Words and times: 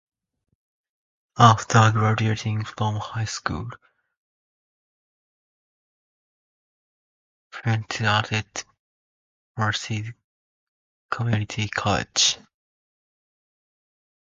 After 1.37 1.91
graduating 1.93 2.65
from 2.65 2.95
high 2.95 3.25
school, 3.25 3.69
Fuentes 7.51 7.99
attended 8.01 8.63
Merced 9.57 10.13
Community 11.11 11.67
College. 11.67 12.39